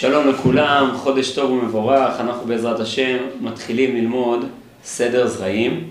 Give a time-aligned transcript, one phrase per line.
[0.00, 4.44] שלום לכולם, חודש טוב ומבורך, אנחנו בעזרת השם מתחילים ללמוד
[4.84, 5.84] סדר זרעים.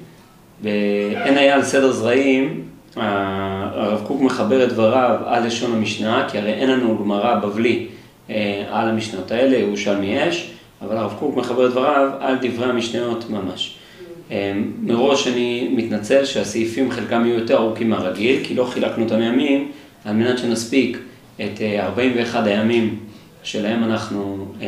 [0.64, 2.64] ואין היה על סדר זרעים,
[2.96, 7.88] הרב קוק מחבר את דבריו על לשון המשנה, כי הרי אין לנו גמרא בבלי
[8.30, 10.52] אה, על המשנות האלה, ירושלמי יש,
[10.82, 13.78] אבל הרב קוק מחבר את דבריו על דברי המשניות ממש.
[14.32, 19.72] אה, מראש אני מתנצל שהסעיפים חלקם יהיו יותר ארוכים מהרגיל, כי לא חילקנו אותם ימים,
[20.06, 20.98] על מנת שנספיק
[21.42, 23.07] את 41 אה, הימים
[23.48, 24.68] שלהם אנחנו אה,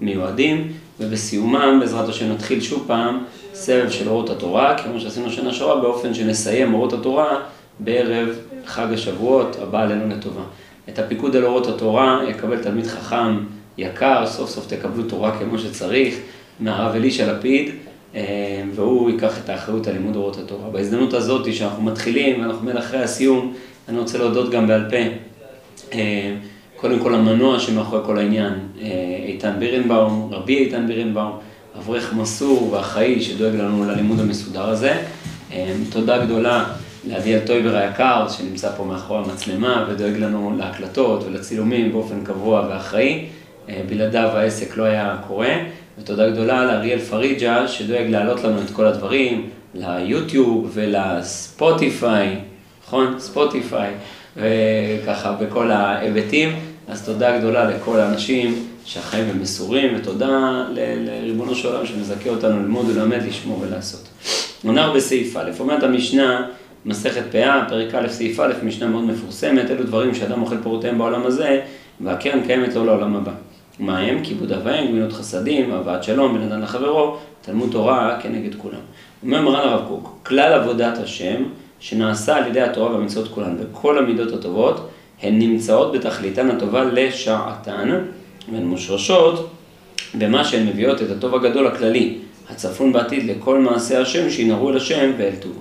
[0.00, 3.18] מיועדים, ובסיומם בעזרת השם נתחיל שוב פעם
[3.54, 7.40] סבב של אורות התורה, כמו שעשינו שנה שעברה, באופן שנסיים אורות התורה
[7.78, 8.28] בערב
[8.66, 10.42] חג השבועות הבא עלינו לטובה.
[10.88, 13.38] את הפיקוד על אורות התורה יקבל תלמיד חכם
[13.78, 16.14] יקר, סוף סוף תקבלו תורה כמו שצריך,
[16.60, 17.70] מהרב אלישע לפיד,
[18.14, 20.70] אה, והוא ייקח את האחריות על לימוד אורות התורה.
[20.70, 23.54] בהזדמנות הזאת שאנחנו מתחילים ואנחנו מיד אחרי הסיום,
[23.88, 24.96] אני רוצה להודות גם בעל פה.
[26.80, 28.88] קודם כל המנוע שמאחורי כל העניין, אה,
[29.24, 31.38] איתן בירנבאום, רבי איתן בירנבאום,
[31.78, 35.02] אברך מסור ואחראי שדואג לנו ללימוד המסודר הזה.
[35.52, 36.64] אה, תודה גדולה
[37.08, 43.26] לאביאל טויבר היקר שנמצא פה מאחורי המצלמה ודואג לנו להקלטות ולצילומים באופן קבוע ואחראי.
[43.68, 45.54] אה, בלעדיו העסק לא היה קורה.
[45.98, 52.36] ותודה גדולה לאריאל פריג'ה שדואג להעלות לנו את כל הדברים, ליוטיוב ולספוטיפיי,
[52.84, 53.14] נכון?
[53.18, 53.90] ספוטיפיי.
[54.36, 56.67] וככה בכל ההיבטים.
[56.88, 62.86] אז תודה גדולה לכל האנשים שהחיים הם מסורים, ותודה לריבונו של עולם שמזכה אותנו ללמוד
[62.88, 64.08] וללמד, לשמור ולעשות.
[64.64, 66.46] עונה בסעיף א', אומרת המשנה,
[66.84, 71.26] מסכת פאה, פרק א', סעיף א', משנה מאוד מפורסמת, אלו דברים שאדם אוכל פירותיהם בעולם
[71.26, 71.60] הזה,
[72.00, 73.32] והקרן קיימת לו לעולם הבא.
[73.78, 74.24] מה הם?
[74.24, 78.80] כיבוד אב ואם, גמילות חסדים, הבאת שלום, בין אדם לחברו, תלמוד תורה כנגד כולם.
[79.22, 81.42] אומר מרן הרב קוק, כלל עבודת השם,
[81.80, 84.88] שנעשה על ידי התורה והמצוות כולן, וכל המידות הטובות,
[85.22, 88.00] הן נמצאות בתכליתן הטובה לשעתן,
[88.52, 89.50] והן מושרשות
[90.14, 92.18] במה שהן מביאות את הטוב הגדול הכללי,
[92.50, 95.60] הצפון בעתיד לכל מעשה השם שינהרו אל השם ואל טובו.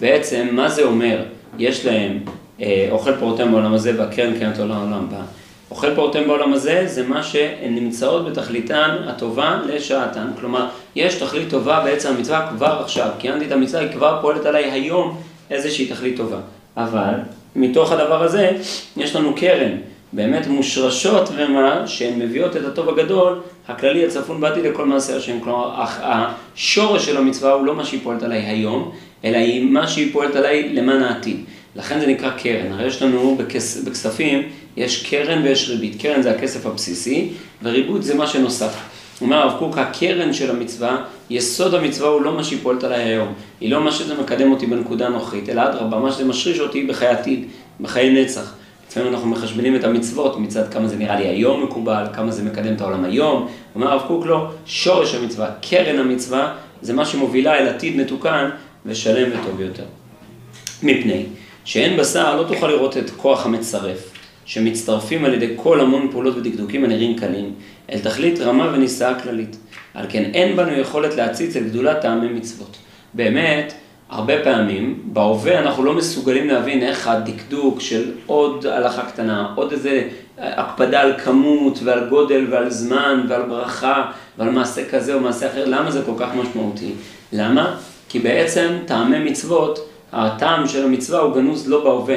[0.00, 1.22] בעצם, מה זה אומר?
[1.58, 2.18] יש להם
[2.60, 5.22] אה, אוכל פירותיהם בעולם הזה והקרן קיימת לעולם הבא.
[5.70, 10.26] אוכל פירותיהם בעולם הזה זה מה שהן נמצאות בתכליתן הטובה לשעתן.
[10.40, 13.08] כלומר, יש תכלית טובה בעצם המצווה כבר עכשיו.
[13.18, 15.20] קיימתי את המצווה, היא כבר פועלת עליי היום
[15.50, 16.38] איזושהי תכלית טובה.
[16.76, 17.14] אבל
[17.56, 18.50] מתוך הדבר הזה
[18.96, 19.76] יש לנו קרן,
[20.12, 25.40] באמת מושרשות ומה, שהן מביאות את הטוב הגדול, הכללי הצפון בעתיד לכל מעשה השם.
[25.40, 28.90] כלומר, השורש של המצווה הוא לא מה שהיא פועלת עליי היום,
[29.24, 31.36] אלא היא מה שהיא פועלת עליי למען העתיד.
[31.76, 32.72] לכן זה נקרא קרן.
[32.72, 34.42] הרי יש לנו בכס, בכספים,
[34.76, 36.02] יש קרן ויש ריבית.
[36.02, 37.28] קרן זה הכסף הבסיסי,
[37.62, 38.74] וריבית זה מה שנוסף.
[39.22, 43.32] אומר הרב קוק, הקרן של המצווה, יסוד המצווה הוא לא מה שהיא פועלת עליי היום.
[43.60, 47.08] היא לא מה שזה מקדם אותי בנקודה הנוכחית, אלא אדרבה, מה שזה משריש אותי בחיי
[47.08, 47.46] עתיד,
[47.80, 48.54] בחיי נצח.
[48.88, 52.74] לפעמים אנחנו מחשבנים את המצוות מצד כמה זה נראה לי היום מקובל, כמה זה מקדם
[52.74, 53.48] את העולם היום.
[53.74, 58.48] אומר הרב קוק לא, שורש המצווה, קרן המצווה, זה מה שמובילה אל עתיד מתוקן
[58.86, 59.84] ושלם וטוב יותר.
[60.82, 61.26] מפני
[61.64, 64.11] שאין בשר לא תוכל לראות את כוח המצרף,
[64.44, 67.54] שמצטרפים על ידי כל המון פעולות ודקדוקים הנראים קלים,
[67.92, 69.56] אל תכלית רמה ונישאה כללית.
[69.94, 72.76] על כן אין בנו יכולת להציץ אל גדולת טעמי מצוות.
[73.14, 73.74] באמת,
[74.10, 80.08] הרבה פעמים, בהווה אנחנו לא מסוגלים להבין איך הדקדוק של עוד הלכה קטנה, עוד איזה
[80.38, 85.64] הקפדה על כמות ועל גודל ועל זמן ועל ברכה ועל מעשה כזה או מעשה אחר,
[85.66, 86.92] למה זה כל כך משמעותי?
[87.32, 87.76] למה?
[88.08, 92.16] כי בעצם טעמי מצוות, הטעם של המצווה הוא גנוז לא בהווה,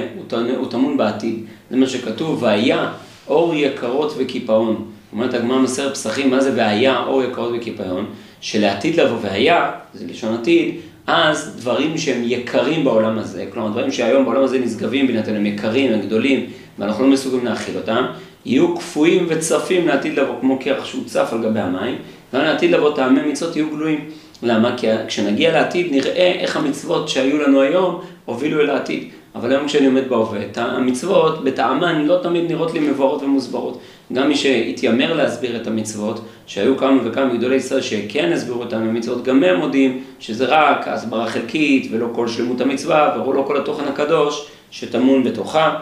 [0.57, 1.45] הוא טמון בעתיד.
[1.71, 2.91] זה מה שכתוב, והיה
[3.27, 4.85] אור יקרות וקיפאון.
[5.13, 8.05] אומרת הגמרא מסר פסחים, מה זה והיה אור יקרות וקיפאון?
[8.41, 10.75] שלעתיד לבוא והיה, זה לשון עתיד,
[11.07, 15.93] אז דברים שהם יקרים בעולם הזה, כלומר דברים שהיום בעולם הזה נשגבים בהינתן הם יקרים,
[15.93, 16.45] הם גדולים,
[16.79, 18.05] ואנחנו לא מסוגלים להכיל אותם,
[18.45, 21.95] יהיו קפואים וצפים לעתיד לבוא, כמו קרח שהוא צף על גבי המים,
[22.33, 24.09] ולעתיד לבוא טעמי מצוות יהיו גלויים.
[24.43, 24.77] למה?
[24.77, 29.09] כי כשנגיע לעתיד נראה איך המצוות שהיו לנו היום הובילו אל העתיד.
[29.35, 33.79] אבל היום כשאני עומד בהווה, המצוות בטעמן לא תמיד נראות לי מבוארות ומוסברות.
[34.13, 39.23] גם מי שהתיימר להסביר את המצוות, שהיו כמה וכמה גדולי ישראל שכן הסבירו אותם המצוות,
[39.23, 44.47] גם הם מודים שזה רק הסברה חלקית ולא כל שלמות המצווה ולא כל התוכן הקדוש
[44.71, 45.79] שטמון בתוכה.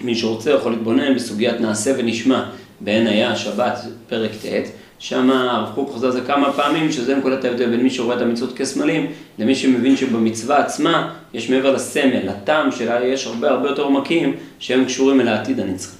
[0.00, 2.44] מי שרוצה יכול להתבונן בסוגיית נעשה ונשמע
[2.80, 4.68] בעין היה שבת פרק ט',
[4.98, 8.22] שם הרב קוק חוזר על זה כמה פעמים, שזה נקודת ההבדל בין מי שרואה את
[8.22, 9.06] המצוות כסמלים,
[9.38, 14.84] למי שמבין שבמצווה עצמה יש מעבר לסמל, לטעם שלה יש הרבה הרבה יותר עומקים שהם
[14.84, 15.96] קשורים אל העתיד הנצחי.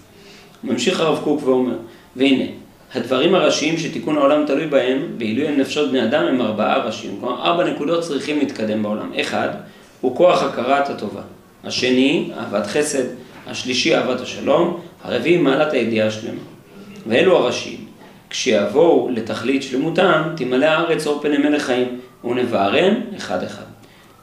[0.64, 1.76] ממשיך הרב קוק ואומר,
[2.16, 2.44] והנה,
[2.94, 7.16] הדברים הראשיים שתיקון העולם תלוי בהם, ועילוי נפשות בני אדם הם ארבעה ראשיים.
[7.20, 9.12] כלומר, ארבע נקודות צריכים להתקדם בעולם.
[9.20, 9.48] אחד,
[10.00, 11.20] הוא כוח הכרת הטובה.
[11.64, 13.04] השני, אהבת חסד.
[13.46, 14.80] השלישי, אהבת השלום.
[15.04, 16.40] הרביעי, מעלת הידיעה השלמה.
[17.06, 17.87] ואלו הראשים,
[18.30, 23.62] כשיבואו לתכלית שלמותם, תמלא הארץ אור פני מלך חיים, ונבערם אחד אחד.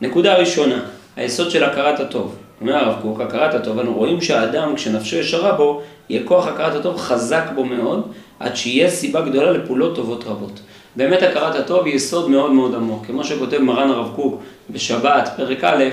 [0.01, 0.79] נקודה ראשונה,
[1.15, 2.35] היסוד של הכרת הטוב.
[2.61, 6.97] אומר הרב קוק, הכרת הטוב, אנו רואים שהאדם, כשנפשו ישרה בו, יהיה כוח הכרת הטוב
[6.97, 10.59] חזק בו מאוד, עד שיהיה סיבה גדולה לפעולות טובות רבות.
[10.95, 13.05] באמת הכרת הטוב היא יסוד מאוד מאוד עמוק.
[13.05, 15.83] כמו שכותב מרן הרב קוק בשבת, פרק א',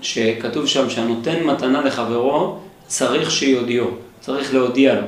[0.00, 2.56] שכתוב שם שהנותן מתנה לחברו,
[2.86, 3.88] צריך שיודיעו,
[4.20, 5.06] צריך להודיע לו.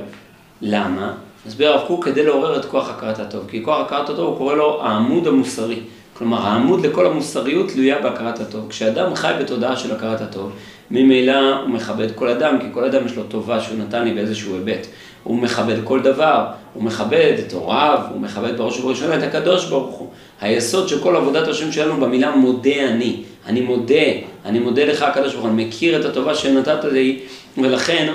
[0.61, 1.13] למה?
[1.45, 3.45] מסביר הרב קוק כדי לעורר את כוח הכרת הטוב.
[3.47, 5.79] כי כוח הכרת הטוב הוא קורא לו העמוד המוסרי.
[6.17, 8.69] כלומר, העמוד לכל המוסריות תלויה בהכרת הטוב.
[8.69, 10.51] כשאדם חי בתודעה של הכרת הטוב,
[10.91, 14.55] ממילא הוא מכבד כל אדם, כי כל אדם יש לו טובה שהוא נתן לי באיזשהו
[14.55, 14.87] היבט.
[15.23, 19.95] הוא מכבד כל דבר, הוא מכבד את הוריו, הוא מכבד בראש ובראשונה את הקדוש ברוך
[19.95, 20.09] הוא.
[20.41, 23.23] היסוד של כל עבודת השם שלנו במילה מודה אני.
[23.45, 24.05] אני מודה,
[24.45, 27.19] אני מודה לך הקדוש ברוך הוא, אני מכיר את הטובה שנתת לי,
[27.57, 28.13] ולכן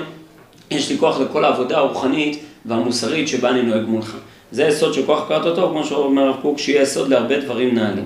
[0.71, 4.17] יש לי כוח לכל העבודה הרוחנית והמוסרית שבה אני נוהג מולך.
[4.51, 8.05] זה היסוד של כוח הכרת הטוב, כמו שאומר הרב קוק, שיהיה יסוד להרבה דברים נעלים.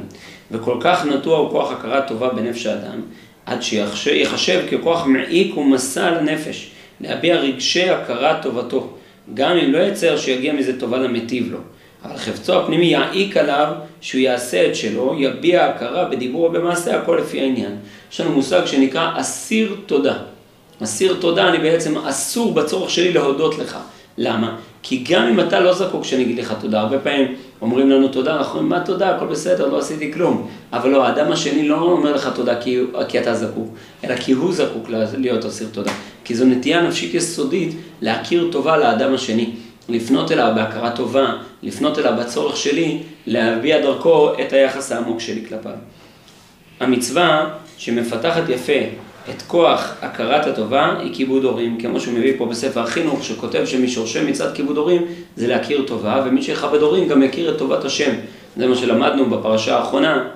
[0.51, 3.01] וכל כך נטוע הוא כוח הכרת טובה בנפש האדם,
[3.45, 6.71] עד שיחשב ככוח מעיק ומסע לנפש,
[7.01, 8.87] להביע רגשי הכרת טובתו,
[9.33, 11.59] גם אם לא יצר שיגיע מזה טובה למטיב לו.
[12.05, 13.67] אבל חפצו הפנימי יעיק עליו
[14.01, 17.75] שהוא יעשה את שלו, יביע הכרה בדיבור או במעשה, הכל לפי העניין.
[18.11, 20.17] יש לנו מושג שנקרא אסיר תודה.
[20.83, 23.77] אסיר תודה, אני בעצם אסור בצורך שלי להודות לך.
[24.17, 24.55] למה?
[24.83, 28.35] כי גם אם אתה לא זקוק שאני אגיד לך תודה, הרבה פעמים אומרים לנו תודה,
[28.35, 30.47] אנחנו אומרים, מה תודה, הכל בסדר, לא עשיתי כלום.
[30.73, 34.53] אבל לא, האדם השני לא אומר לך תודה כי, כי אתה זקוק, אלא כי הוא
[34.53, 35.91] זקוק להיות אסיר תודה.
[36.23, 39.49] כי זו נטייה נפשית יסודית להכיר טובה לאדם השני.
[39.89, 41.33] לפנות אליו בהכרה טובה,
[41.63, 45.71] לפנות אליו בצורך שלי, להביע דרכו את היחס העמוק שלי כלפיו.
[46.79, 48.73] המצווה שמפתחת יפה
[49.29, 54.23] את כוח הכרת הטובה היא כיבוד הורים, כמו שהוא מביא פה בספר החינוך, שכותב שמשורשי
[54.23, 55.05] מצד כיבוד הורים
[55.35, 58.11] זה להכיר טובה, ומי שיכבד הורים גם יכיר את טובת השם.
[58.57, 60.27] זה מה שלמדנו בפרשה האחרונה,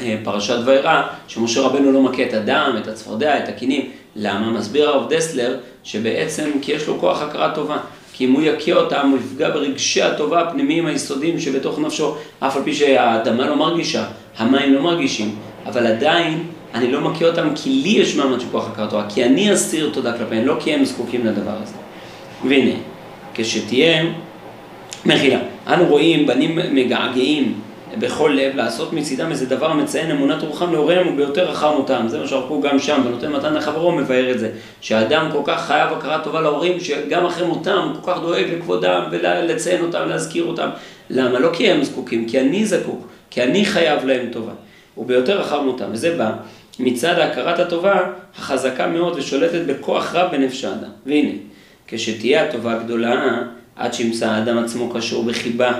[0.00, 3.90] אה, פרשת וירא, שמשה רבנו לא מכה את הדם, את הצפרדע, את הכינים.
[4.16, 4.50] למה?
[4.50, 7.78] מסביר הרב דסלר, שבעצם כי יש לו כוח הכרת טובה.
[8.12, 12.62] כי אם הוא יכה אותם, הוא יפגע ברגשי הטובה הפנימיים היסודיים שבתוך נפשו, אף על
[12.62, 14.04] פי שהאדמה לא מרגישה,
[14.38, 15.36] המים לא מרגישים,
[15.66, 16.42] אבל עדיין
[16.74, 19.90] אני לא מכיר אותם כי לי יש מעמד של כוח הכרת תורה, כי אני אסיר
[19.92, 21.74] תודה כלפיהם, לא כי הם זקוקים לדבר הזה.
[22.48, 22.74] והנה,
[23.34, 24.04] כשתהיה
[25.06, 27.54] מחילה, אנו רואים בנים מגעגעים
[27.98, 32.04] בכל לב לעשות מצידם איזה דבר המציין אמונת רוחם להוריהם וביותר אחר מותם.
[32.08, 34.50] זה מה שהרפו גם שם, ונותן מתן לחברו מבאר את זה.
[34.80, 39.02] שהאדם כל כך חייב הכרה טובה להורים, שגם אחרי מותם הוא כל כך דואג לכבודם
[39.10, 40.68] ולציין אותם, להזכיר אותם.
[41.10, 41.38] למה?
[41.38, 44.52] לא כי הם זקוקים, כי אני זקוק, כי אני חייב להם טובה.
[44.98, 45.84] וביותר אחר מותם.
[45.92, 46.30] וזה בא
[46.78, 48.00] מצד הכרת הטובה
[48.38, 50.90] החזקה מאוד ושולטת בכוח רב בנפש האדם.
[51.06, 51.32] והנה,
[51.86, 53.42] כשתהיה הטובה גדולה,
[53.76, 55.72] עד שימצא האדם עצמו קשור בחיבה,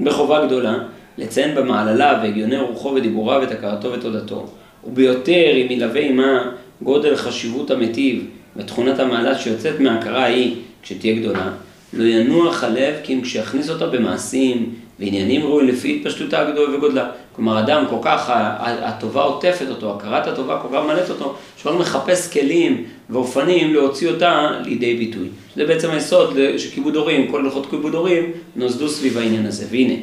[0.00, 0.78] בחובה גדולה,
[1.18, 4.46] לציין במעללה והגיוני רוחו ודיבוריו את הכרתו ותודתו.
[4.84, 6.52] וביותר אם ילווה עמה
[6.82, 8.26] גודל חשיבות המטיב
[8.56, 11.50] ותכונת המעלה שיוצאת מההכרה ההיא, כשתהיה גדולה,
[11.92, 17.10] לא ינוח הלב כי אם כשיכניס אותה במעשים ועניינים ראויים לפי התפשטותה הגדולה וגודלה.
[17.36, 22.32] כלומר, אדם כל כך, הטובה עוטפת אותו, הכרת הטובה כל כך מלאת אותו, שהוא מחפש
[22.32, 25.28] כלים ואופנים להוציא אותה לידי ביטוי.
[25.56, 29.64] זה בעצם היסוד של כיבוד הורים, כל הלכות כיבוד הורים נוסדו סביב העניין הזה.
[29.70, 29.94] והנה,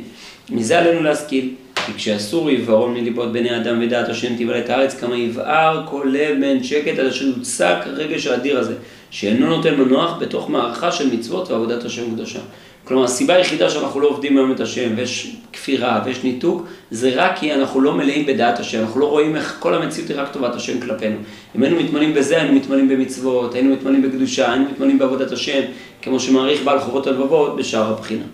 [0.50, 1.50] מזה עלינו להשכיל,
[1.86, 6.38] כי כשאסור יבערון מליבות בני אדם ודעת השם תבעל את הארץ, כמה יבער כל לב
[6.38, 8.74] מעין שקט, עד אשר יוצק הרגש האדיר הזה,
[9.10, 12.40] שאינו נותן מנוח בתוך מערכה של מצוות ועבודת השם קדושה.
[12.88, 17.38] כלומר, הסיבה היחידה שאנחנו לא עובדים היום את השם, ויש כפירה ויש ניתוק, זה רק
[17.40, 20.56] כי אנחנו לא מלאים בדעת השם, אנחנו לא רואים איך כל המציאות היא רק טובת
[20.56, 21.16] השם כלפינו.
[21.56, 25.62] אם היינו מתמלאים בזה, היינו מתמלאים במצוות, היינו מתמלאים בקדושה, היינו מתמלאים בעבודת השם,
[26.02, 28.26] כמו שמעריך בעל חובות הלבבות בשער הבחינה.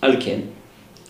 [0.00, 0.38] על כן,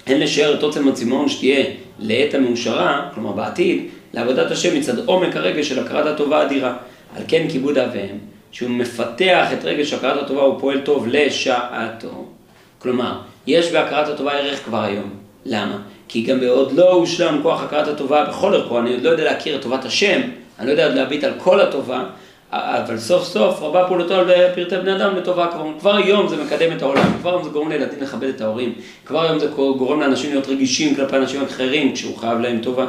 [0.06, 1.64] אין לשער את עוצם הצימון שתהיה
[1.98, 3.82] לעת המאושרה, כלומר בעתיד,
[4.14, 6.76] לעבודת השם מצד עומק הרגש של הכרת הטובה האדירה.
[7.16, 8.16] על כן כיבוד אב ואם,
[8.50, 12.26] שהוא מפתח את רגש הכרת הטובה, הוא פועל טוב לשעתו.
[12.82, 13.12] כלומר,
[13.46, 15.10] יש בהכרת הטובה ערך כבר היום.
[15.46, 15.78] למה?
[16.08, 19.56] כי גם בעוד לא הושלם כוח הכרת הטובה בכל ערכו, אני עוד לא יודע להכיר
[19.56, 20.20] את טובת השם,
[20.58, 22.04] אני לא יודע להביט על כל הטובה,
[22.52, 25.66] אבל סוף סוף רבה פעולתו על פרטי בני אדם לטובה כבר.
[25.78, 28.74] כבר היום זה מקדם את העולם, כבר היום זה גורם לילדים לכבד את ההורים,
[29.04, 32.86] כבר היום זה גורם לאנשים להיות רגישים כלפי אנשים אחרים כשהוא חייב להם טובה,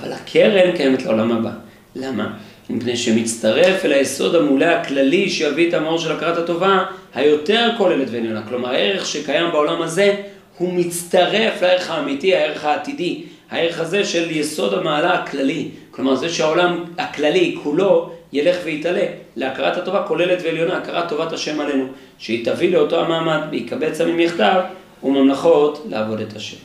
[0.00, 1.50] אבל הקרן קיימת לעולם הבא.
[1.96, 2.30] למה?
[2.70, 8.42] מפני שמצטרף אל היסוד המעולה הכללי שיביא את המאור של הכרת הטובה, היותר כוללת ועליונה.
[8.48, 10.14] כלומר, הערך שקיים בעולם הזה,
[10.58, 13.22] הוא מצטרף לערך האמיתי, הערך העתידי.
[13.50, 15.68] הערך הזה של יסוד המעלה הכללי.
[15.90, 19.06] כלומר, זה שהעולם הכללי כולו ילך ויתעלה.
[19.36, 21.86] להכרת הטובה כוללת ועליונה, הכרת טובת השם עלינו,
[22.18, 24.60] שהיא תביא לאותו המעמד ויקבץ עמים יחדיו
[25.02, 26.56] וממלכות לעבוד את השם.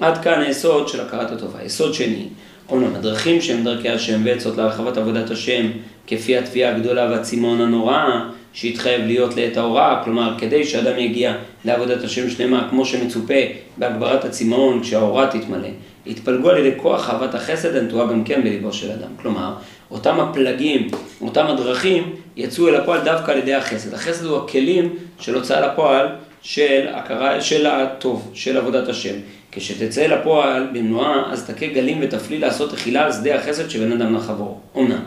[0.00, 1.64] עד כאן היסוד של הכרת הטובה.
[1.64, 2.28] יסוד שני,
[2.70, 5.70] אומנם הדרכים שהם דרכי השם ועצות להרחבת עבודת השם,
[6.06, 8.04] כפי התביעה הגדולה והצימון הנורא,
[8.52, 11.34] שהתחייב להיות לעת ההוראה, כלומר כדי שאדם יגיע
[11.64, 13.34] לעבודת השם שלמה כמו שמצופה
[13.76, 15.68] בהגברת הצימון כשההוראה תתמלא,
[16.06, 19.10] יתפלגו על ידי כוח אהבת החסד הנטועה גם כן בליבו של אדם.
[19.22, 19.54] כלומר,
[19.90, 20.88] אותם הפלגים,
[21.20, 23.94] אותם הדרכים, יצאו אל הפועל דווקא על ידי החסד.
[23.94, 26.06] החסד הוא הכלים של הוצאה לפועל
[26.42, 29.14] של, הכרה, של הטוב, של עבודת השם.
[29.52, 34.14] כשתצא אל הפועל במנועה, אז תכה גלים ותפליא לעשות תחילה על שדה החסד שבין אדם
[34.14, 34.56] לחברו.
[34.76, 35.02] אמנם,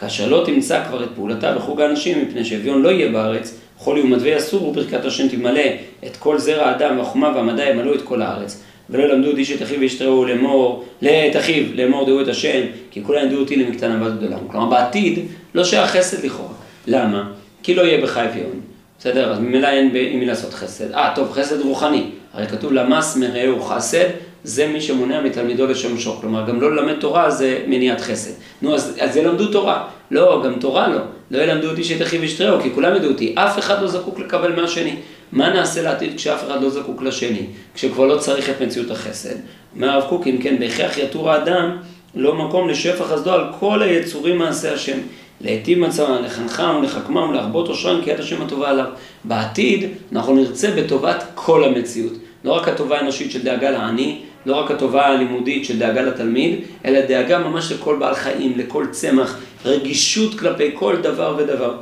[0.00, 4.36] כאשר לא תמצא כבר את פעולתה בחוג האנשים, מפני שאביון לא יהיה בארץ, חולי ומדווה
[4.36, 5.62] אסור, וברכת השם תמלא
[6.06, 8.62] את כל זרע האדם, והחומה והמדע ימלאו את כל הארץ.
[8.90, 13.02] ולא ילמדו את איש את אחיו וישתראו לאמור, לאת אחיו, לאמור דעו את השם, כי
[13.04, 14.36] כולם ידעו אותי למקטן עבד גדולה.
[14.50, 15.18] כלומר, בעתיד
[15.54, 16.54] לא שייך חסד לכאורה.
[16.86, 17.30] למה?
[17.62, 18.60] כי לא יהיה בך אביון.
[18.98, 19.32] בסדר?
[19.32, 20.92] אז ממילא אין עם מי לעשות חסד.
[20.92, 22.04] אה, טוב, חסד רוחני.
[22.34, 24.08] הרי כתוב למס מרעהו חסד,
[24.44, 26.16] זה מי שמונע מתלמידו לשמשו.
[26.20, 28.30] כלומר, גם לא ללמד תורה זה מניעת חסד.
[28.62, 29.88] נו, אז, אז ילמדו תורה.
[30.10, 30.98] לא, גם תורה לא.
[31.30, 33.34] לא ילמדו אותי שאת אחיו וישתראו, כי כולם ידעו אותי.
[33.38, 34.96] אף אחד לא זקוק לקבל מהשני.
[35.32, 37.46] מה נעשה לעתיד כשאף אחד לא זקוק לשני?
[37.74, 39.34] כשכבר לא צריך את מציאות החסד.
[39.76, 41.76] אומר הרב קוק, אם כן, בהכרח יתור האדם
[42.14, 44.98] לא מקום לשפע חסדו על כל היצורים מעשה השם.
[45.40, 48.86] להיטיב מצבם, לחנכם ולחכמם ולהרבות עושרם כי יד השם הטובה עליו.
[49.24, 52.12] בעתיד אנחנו נרצה בטובת כל המציאות.
[52.44, 57.00] לא רק הטובה האנושית של דאגה לעני, לא רק הטובה הלימודית של דאגה לתלמיד, אלא
[57.00, 61.74] דאגה ממש לכל בעל חיים, לכל צמח, רגישות כלפי כל דבר ודבר.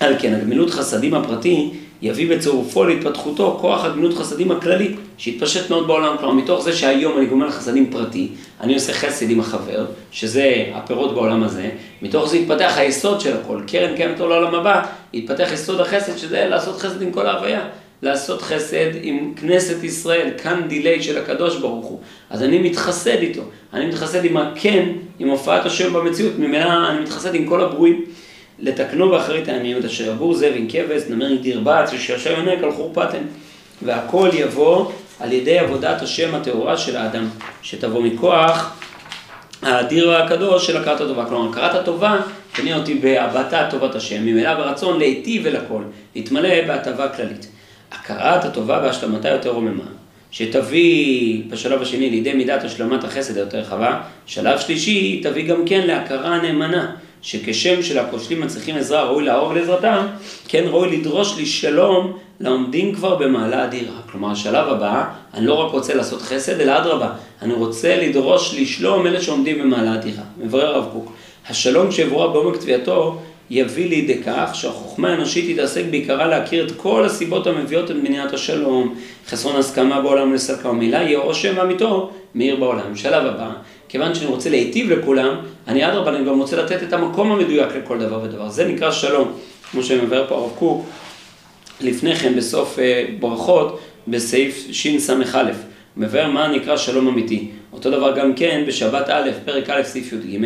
[0.00, 1.70] על כן, הגמילות חסדים הפרטי
[2.02, 6.16] יביא בצירופו להתפתחותו כוח הגמילות חסדים הכללי, שיתפשט מאוד בעולם.
[6.18, 8.28] כלומר, מתוך זה שהיום אני גומר חסדים פרטי,
[8.60, 11.70] אני עושה חסד עם החבר, שזה הפירות בעולם הזה,
[12.02, 13.60] מתוך זה יתפתח היסוד של הכל.
[13.66, 17.68] קרן קיימת לעולם הבא, יתפתח יסוד החסד, שזה לעשות חסד עם כל ההוויה.
[18.02, 22.00] לעשות חסד עם כנסת ישראל, כאן דיליי של הקדוש ברוך הוא.
[22.30, 24.88] אז אני מתחסד איתו, אני מתחסד עם הכן,
[25.18, 28.04] עם הופעת השם במציאות, ממילא אני מתחסד עם כל הברואים.
[28.58, 33.22] לתקנו באחרית העניות אשר יגור זאב כבש, נמר עם דיר בץ, ושישר יונק על חורפתם.
[33.82, 37.28] והכל יבוא על ידי עבודת השם הטהורה של האדם,
[37.62, 38.76] שתבוא מכוח
[39.62, 41.24] האדיר והקדוש של הכרת הטובה.
[41.24, 42.16] כלומר, הכרת הטובה
[42.52, 45.82] תניע אותי בהבטת טובת השם, ממילא ברצון להיטיב אל הכל,
[46.14, 47.46] להתמלא בהטבה כללית.
[47.92, 49.84] הכרת הטובה והשלמתה יותר רוממה,
[50.30, 56.34] שתביא בשלב השני לידי מידת השלמת החסד היותר רחבה, שלב שלישי תביא גם כן להכרה
[56.34, 60.06] הנאמנה, שכשם שלכושלים מצריכים עזרה ראוי לערוב לעזרתם,
[60.48, 63.94] כן ראוי לדרוש לי שלום לעומדים כבר במעלה אדירה.
[64.12, 65.04] כלומר, השלב הבא,
[65.34, 69.94] אני לא רק רוצה לעשות חסד, אלא אדרבה, אני רוצה לדרוש לשלום אלה שעומדים במעלה
[69.94, 70.22] אדירה.
[70.38, 71.12] מברר הרב קוק,
[71.48, 73.18] השלום שיבורר בעומק תביעתו,
[73.50, 78.94] יביא לידי כך שהחוכמה האנושית תתעסק בעיקרה להכיר את כל הסיבות המביאות את מניעת השלום,
[79.28, 82.96] חסרון הסכמה בעולם ולסלקה, ומילה יהיה עושם ואמיתו מאיר בעולם.
[82.96, 83.50] שלב הבא,
[83.96, 85.36] כיוון שאני רוצה להיטיב לכולם,
[85.68, 88.48] אני אדרבה, אני גם רוצה לתת את המקום המדויק לכל דבר ודבר.
[88.48, 89.32] זה נקרא שלום,
[89.70, 90.86] כמו שמבאר פה הרב קוק,
[91.80, 95.42] לפני כן בסוף אה, ברכות, בסעיף שס"א,
[95.96, 97.48] מבאר מה נקרא שלום אמיתי.
[97.72, 100.38] אותו דבר גם כן בשבת א', פרק א', סעיף י"ג,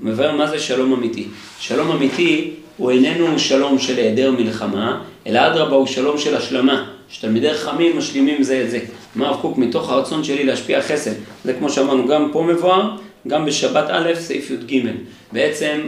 [0.00, 1.26] מבאר מה זה שלום אמיתי.
[1.60, 7.54] שלום אמיתי הוא איננו שלום של היעדר מלחמה, אלא אדרבה הוא שלום של השלמה, שתלמידי
[7.54, 8.78] חכמים משלימים זה את זה.
[9.16, 11.12] אמר הרב קוק, מתוך הרצון שלי להשפיע חסד,
[11.44, 12.90] זה כמו שאמרנו, גם פה מבואר,
[13.28, 14.88] גם בשבת א', סעיף י"ג.
[15.32, 15.80] בעצם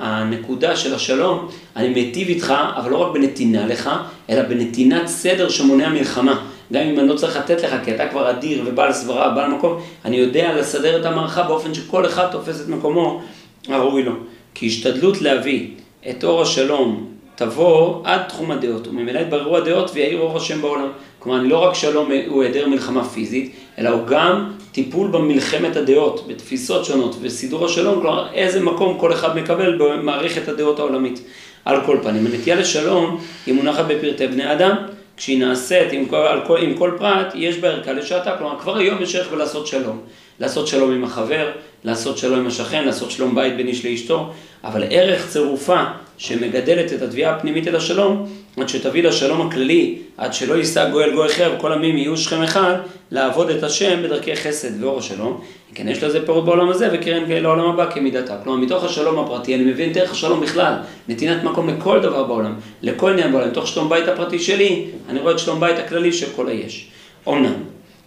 [0.00, 3.90] הנקודה של השלום, אני מיטיב איתך, אבל לא רק בנתינה לך,
[4.30, 6.44] אלא בנתינת סדר שמונע מלחמה.
[6.72, 9.80] גם אם אני לא צריך לתת לך, כי אתה כבר אדיר ובעל סברה, בעל מקום,
[10.04, 13.22] אני יודע לסדר את המערכה באופן שכל אחד תופס את מקומו
[13.68, 14.12] הראוי לו.
[14.54, 15.68] כי השתדלות להביא
[16.10, 20.88] את אור השלום תבוא עד תחום הדעות, וממילא יתבררו הדעות ויאיר אור השם בעולם.
[21.24, 26.84] כלומר, לא רק שלום הוא היעדר מלחמה פיזית, אלא הוא גם טיפול במלחמת הדעות, בתפיסות
[26.84, 31.20] שונות, וסידור השלום, כלומר, איזה מקום כל אחד מקבל במערכת הדעות העולמית.
[31.64, 34.76] על כל פנים, הנטייה לשלום היא מונחת בפרטי בני אדם,
[35.16, 39.02] כשהיא נעשית עם כל, כל, עם כל פרט, יש בה ערכה לשעתה, כלומר, כבר היום
[39.02, 40.00] יש ערך בלעשות שלום.
[40.40, 41.50] לעשות שלום עם החבר,
[41.84, 44.30] לעשות שלום עם השכן, לעשות שלום בית בין איש לאשתו,
[44.64, 45.82] אבל ערך צירופה
[46.18, 51.26] שמגדלת את התביעה הפנימית אל השלום, עד שתביא לשלום הכללי, עד שלא יישא גואל גוי
[51.26, 52.74] אחר וכל עמים יהיו שכם אחד,
[53.10, 55.40] לעבוד את השם בדרכי חסד ואור השלום.
[55.74, 58.36] כן, יש לזה פירות בעולם הזה וקרן לעולם הבא כמידתה.
[58.44, 60.74] כלומר, מתוך השלום הפרטי אני מבין דרך השלום בכלל,
[61.08, 65.32] נתינת מקום לכל דבר בעולם, לכל עניין בעולם, מתוך שלום בית הפרטי שלי, אני רואה
[65.32, 66.88] את שלום בית הכללי של כל היש.
[67.28, 67.54] אמנם,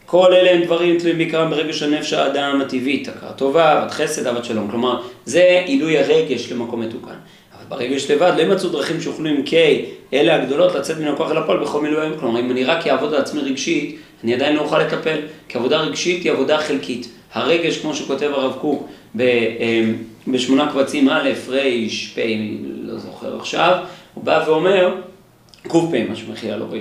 [0.09, 4.45] כל אלה הם דברים תלויים בעיקרם ברגש הנפש האדם הטבעית, הכרת טובה, אהבת חסד, אהבת
[4.45, 4.67] שלום.
[4.71, 7.11] כלומר, זה עילוי הרגש למקום מתוקן.
[7.55, 9.51] אבל ברגש לבד לא ימצאו דרכים שיוכלו עם K,
[10.13, 12.11] אלה הגדולות, לצאת מן הכוח אל הפועל בכל מילואים.
[12.19, 15.77] כלומר, אם אני רק אעבוד על עצמי רגשית, אני עדיין לא אוכל לטפל, כי עבודה
[15.77, 17.09] רגשית היא עבודה חלקית.
[17.33, 19.23] הרגש, כמו שכותב הרב קוק אמ,
[20.27, 21.59] בשמונה קבצים א', ר',
[22.15, 22.19] פ',
[22.83, 23.77] לא זוכר עכשיו,
[24.13, 24.95] הוא בא ואומר,
[25.67, 26.77] קפ, משהו מחילה, לא ר',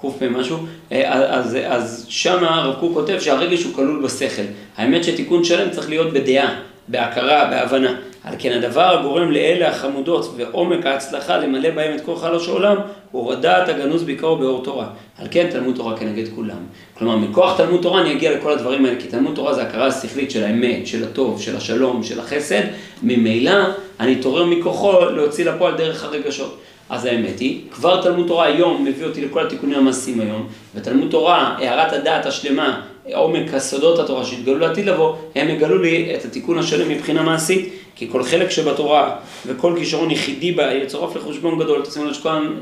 [0.00, 0.56] קפ משהו,
[0.92, 4.42] אה, אז, אז שם הרב קוק כותב שהרגש הוא כלול בשכל.
[4.76, 7.94] האמת שתיקון שלם צריך להיות בדעה, בהכרה, בהבנה.
[8.26, 12.76] על כן הדבר הגורם לאלה החמודות ועומק ההצלחה למלא בהם את כל חלוש העולם,
[13.10, 14.86] הוא הורדת הגנוז בעיקרו באור תורה.
[15.18, 16.56] על כן תלמוד תורה כנגד כולם.
[16.98, 20.30] כלומר, מכוח תלמוד תורה אני אגיע לכל הדברים האלה, כי תלמוד תורה זה הכרה השכלית
[20.30, 22.62] של האמת, של הטוב, של השלום, של החסד.
[23.02, 23.64] ממילא
[24.00, 26.58] אני תורר מכוחו להוציא לפועל דרך הרגשות.
[26.90, 31.54] אז האמת היא, כבר תלמוד תורה היום מביא אותי לכל התיקונים המעשיים היום, ותלמוד תורה,
[31.58, 32.82] הערת הדעת השלמה,
[33.14, 38.08] עומק הסודות התורה שהתגלו לעתיד לבוא, הם יגלו לי את התיקון השלם מבחינה מעשית, כי
[38.12, 39.16] כל חלק שבתורה
[39.46, 41.82] וכל כישרון יחידי בה יצורף לחשבון גדול.
[41.82, 42.14] תשימו לב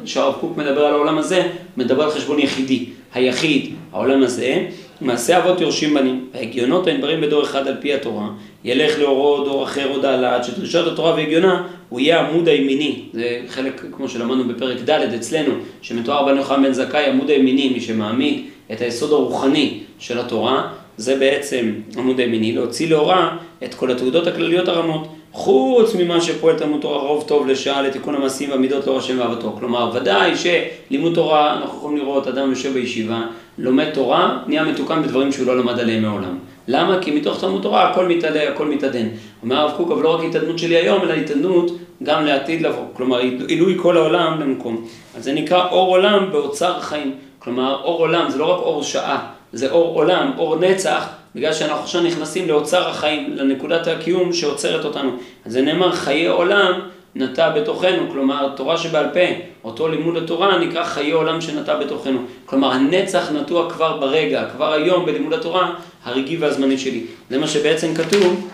[0.04, 1.43] שהרב קוק מדבר על העולם הזה,
[1.76, 2.87] מדבר על חשבון יחידי.
[3.14, 4.66] היחיד, העולם הזה,
[5.00, 8.26] מעשה אבות יורשים בנים, והגיונות הנדברים בדור אחד על פי התורה,
[8.64, 13.02] ילך לאורו דור אחר עוד הלאה, עד שדרישת התורה והגיונה, הוא יהיה עמוד הימיני.
[13.12, 17.80] זה חלק, כמו שלמדנו בפרק ד' אצלנו, שמתואר בנו יוחנן בן זכאי, עמוד הימיני, מי
[17.80, 18.40] שמעמיד
[18.72, 24.68] את היסוד הרוחני של התורה, זה בעצם עמוד הימיני, להוציא לאורה את כל התעודות הכלליות
[24.68, 25.08] הרמות.
[25.32, 29.56] חוץ ממה שפועל תלמוד תורה רוב טוב לשעה לתיקון המעשים והמידות לאור השם ואהבתו.
[29.58, 33.22] כלומר, ודאי שלימוד תורה, אנחנו יכולים לראות אדם יושב בישיבה,
[33.58, 36.38] לומד תורה, נהיה מתוקן בדברים שהוא לא למד עליהם מעולם.
[36.68, 36.98] למה?
[37.00, 39.06] כי מתוך תלמוד תורה הכל מתעלה, הכל מתעדן.
[39.44, 41.70] אומר הרב קוק, אבל לא רק התעדנות שלי היום, אלא התעדנות
[42.02, 42.84] גם לעתיד לבוא.
[42.92, 44.84] כלומר, עילוי כל העולם למקום.
[45.16, 47.14] אז זה נקרא אור עולם באוצר חיים.
[47.38, 51.82] כלומר, אור עולם זה לא רק אור שעה, זה אור עולם, אור נצח, בגלל שאנחנו
[51.82, 55.10] עכשיו נכנסים לאוצר החיים, לנקודת הקיום שעוצרת אותנו.
[55.44, 56.80] אז זה נאמר חיי עולם
[57.14, 59.20] נטע בתוכנו, כלומר תורה שבעל פה,
[59.64, 62.18] אותו לימוד התורה נקרא חיי עולם שנטע בתוכנו.
[62.46, 65.74] כלומר הנצח נטוע כבר ברגע, כבר היום בלימוד התורה,
[66.04, 67.04] הרגעי והזמני שלי.
[67.30, 68.48] זה מה שבעצם כתוב,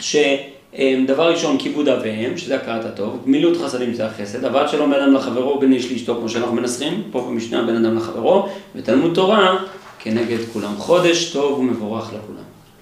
[0.00, 5.00] שדבר ראשון כיבוד אב ואם, שזה הכרת הטוב, גמילות חסדים זה החסד, אבל שלום בן
[5.00, 9.56] אדם לחברו בין איש לאשתו, כמו שאנחנו מנסחים, פה במשנה בין אדם לחברו, ותלמוד תורה
[9.98, 10.74] כנגד כולם.
[10.76, 12.49] חודש טוב ומבורך לכולם.